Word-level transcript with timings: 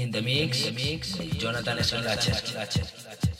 In 0.00 0.10
the 0.10 0.22
mix, 0.22 0.62
Jonathan 1.36 1.76
Slacher. 1.82 3.39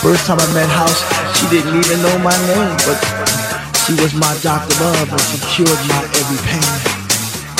First 0.00 0.24
time 0.24 0.40
I 0.40 0.48
met 0.56 0.64
house, 0.72 1.04
she 1.36 1.44
didn't 1.52 1.76
even 1.76 2.00
know 2.00 2.16
my 2.24 2.32
name, 2.48 2.72
but 2.88 2.96
she 3.84 3.92
was 4.00 4.16
my 4.16 4.32
doctor 4.40 4.72
love, 4.80 5.12
and 5.12 5.20
she 5.28 5.36
cured 5.52 5.76
my 5.92 6.00
every 6.16 6.40
pain. 6.40 6.64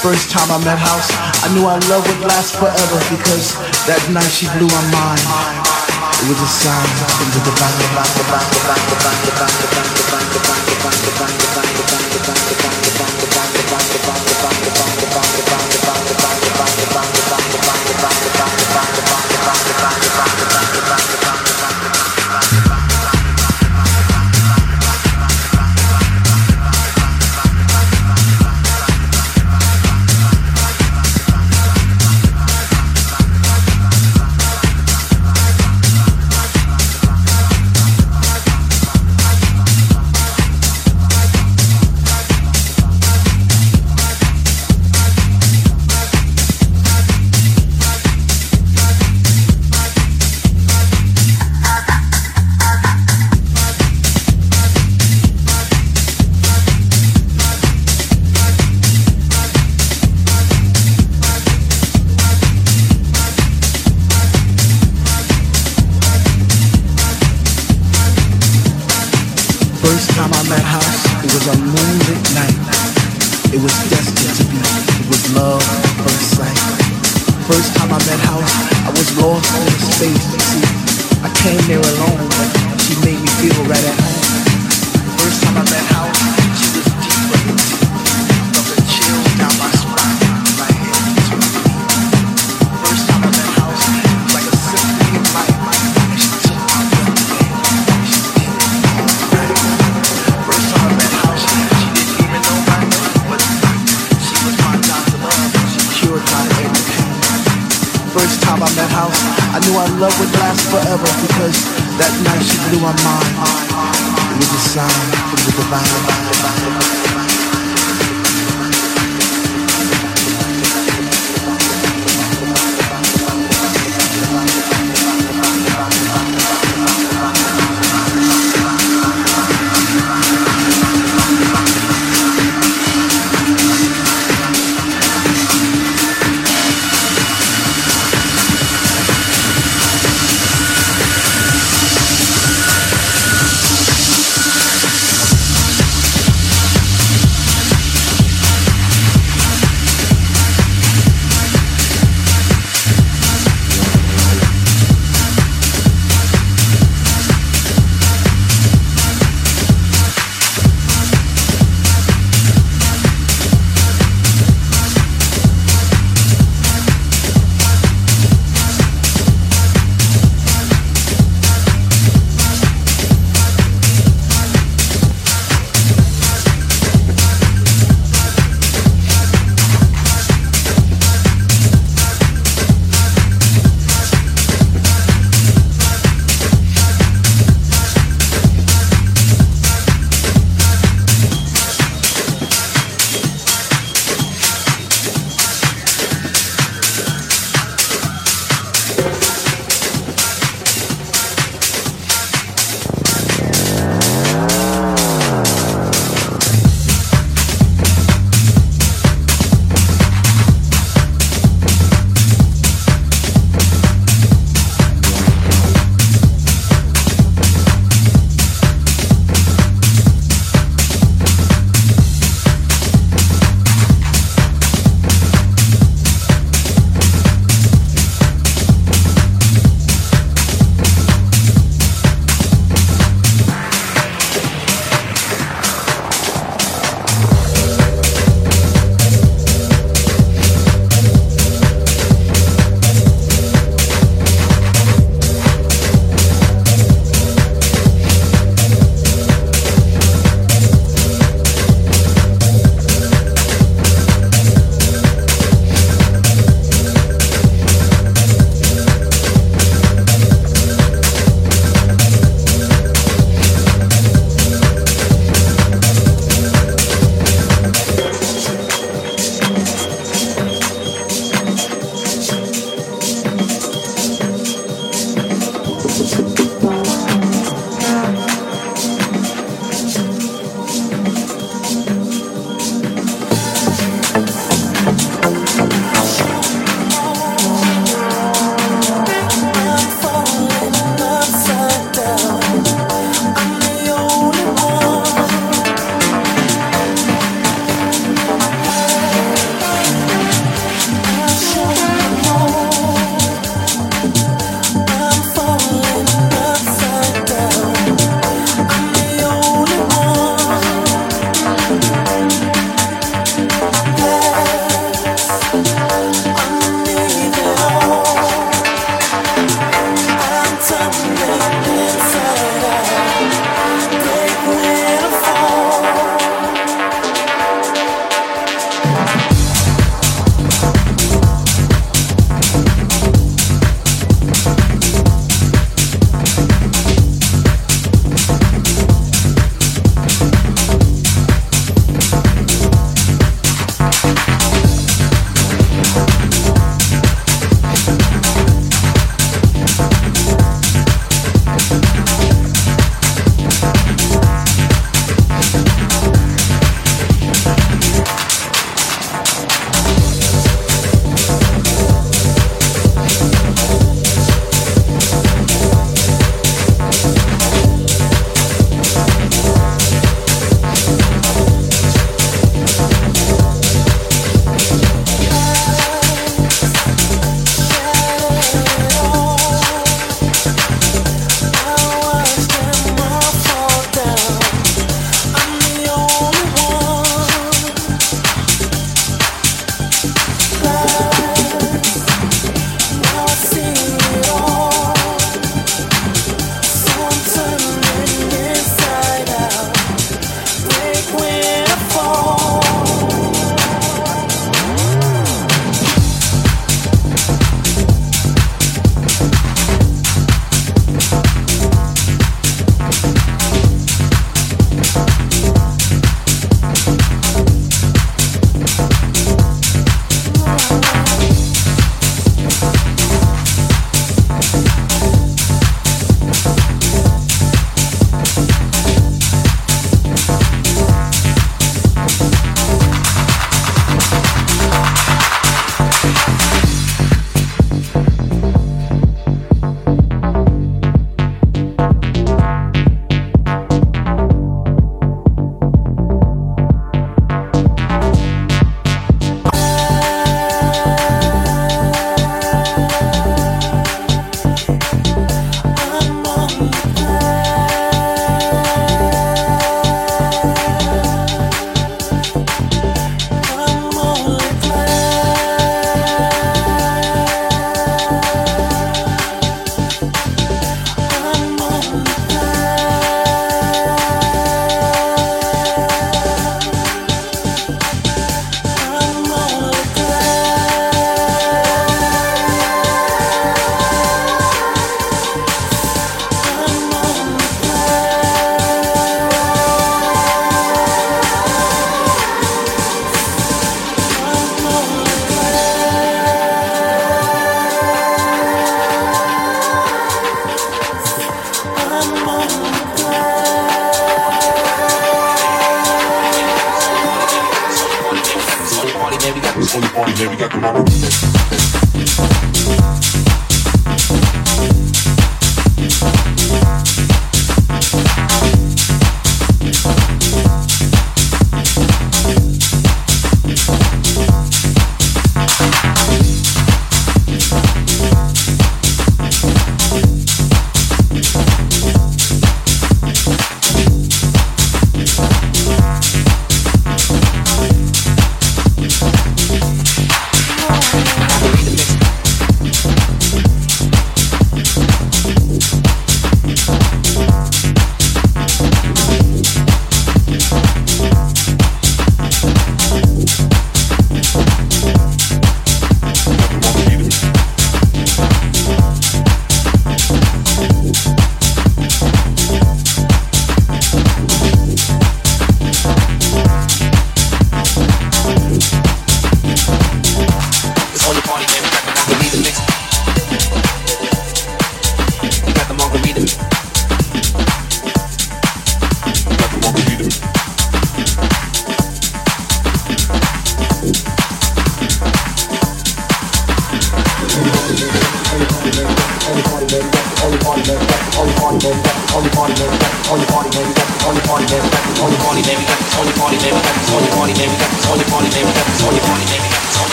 First 0.00 0.32
time 0.32 0.48
I 0.48 0.56
met 0.64 0.80
house, 0.80 1.12
I 1.44 1.52
knew 1.52 1.68
our 1.68 1.76
love 1.92 2.00
would 2.08 2.24
last 2.24 2.56
forever 2.56 2.98
because 3.12 3.52
that 3.84 4.00
night 4.08 4.32
she 4.32 4.48
blew 4.56 4.64
my 4.64 4.84
mind. 4.88 5.20
It 6.24 6.32
was 6.32 6.40
a 6.40 6.48
sign 6.48 6.88
from 7.20 7.28
the 7.36 7.44
First 7.44 7.52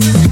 Bye. 0.00 0.23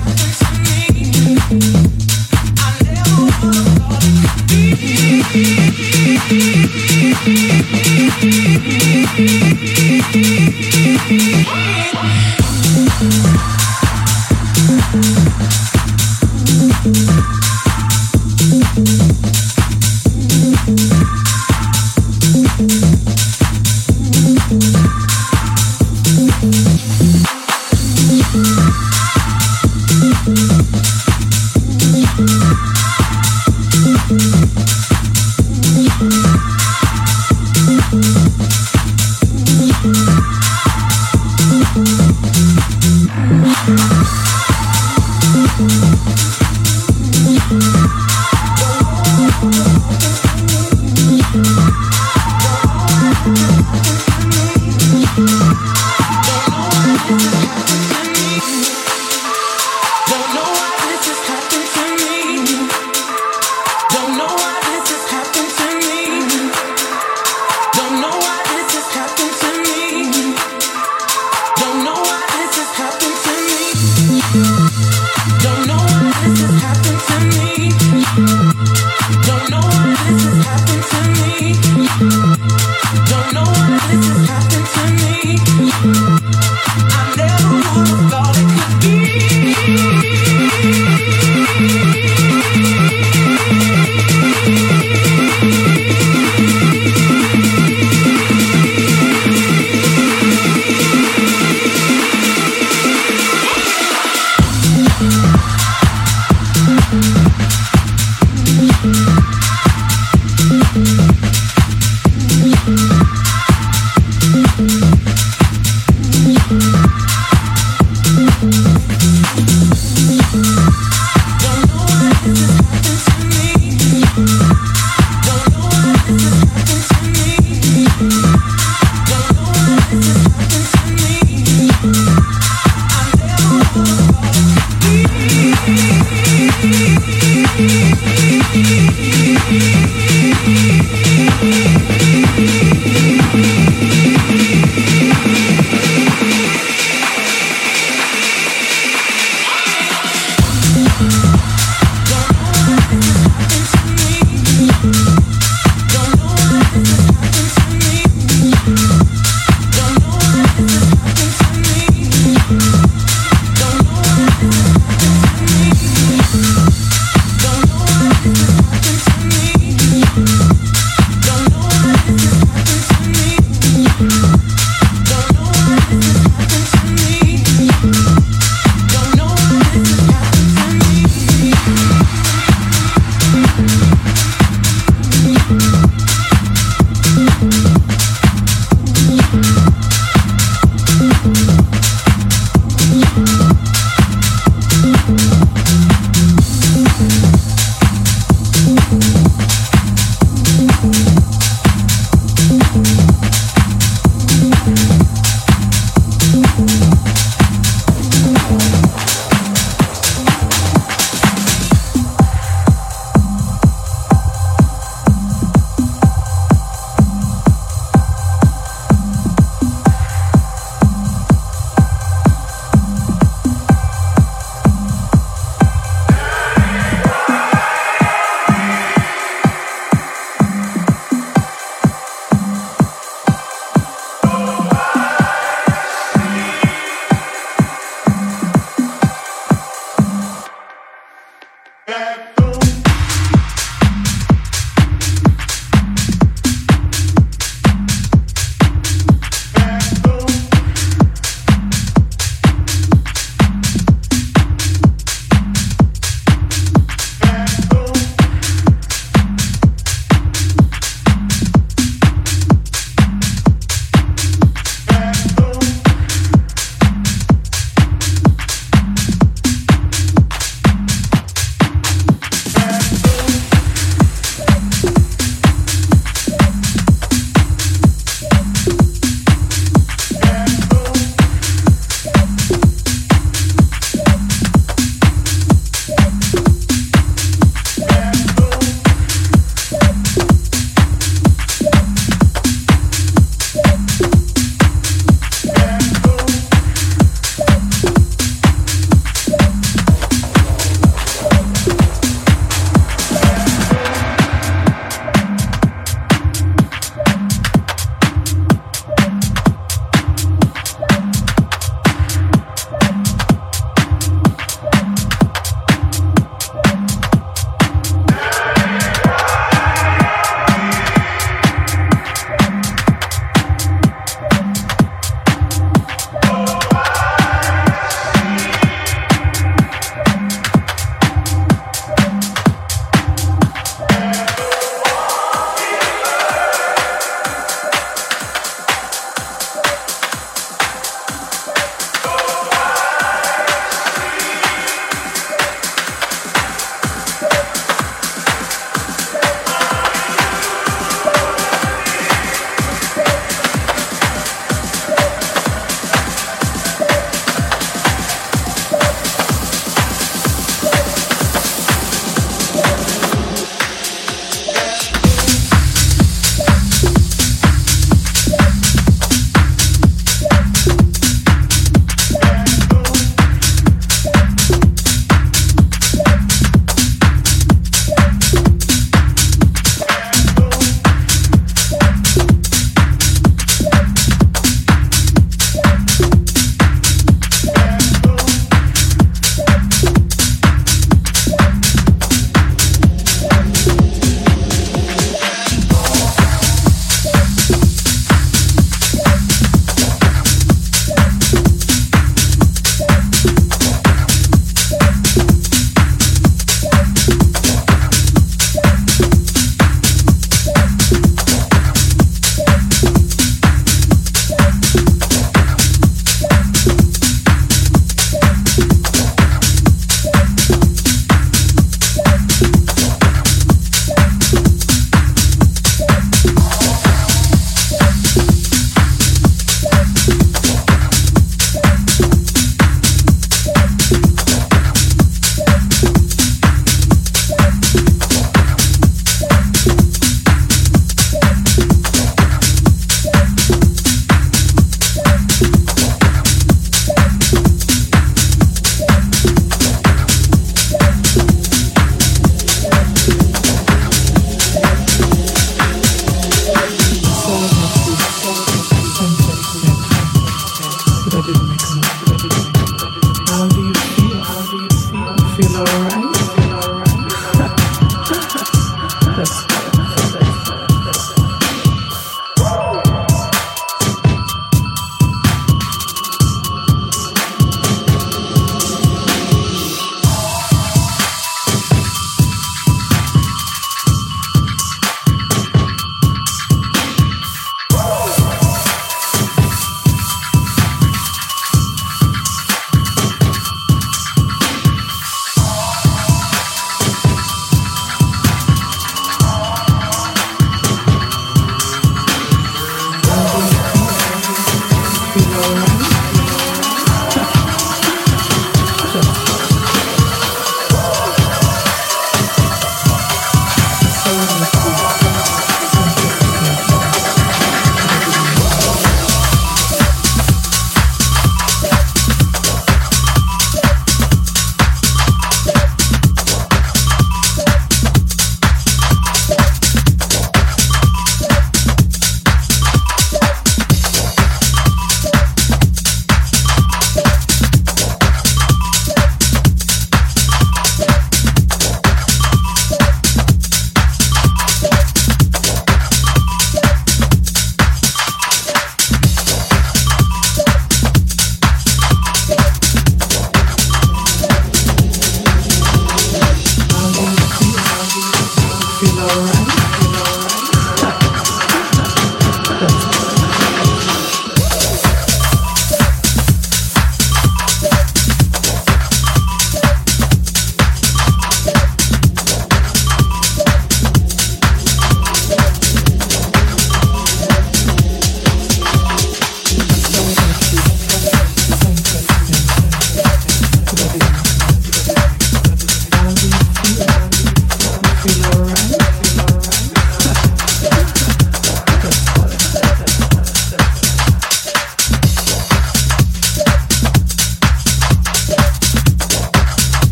feel 465.42 465.56
alright? 465.56 466.11